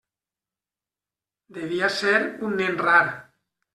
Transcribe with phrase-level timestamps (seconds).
[1.59, 2.15] Devia ser
[2.49, 3.07] un nen rar.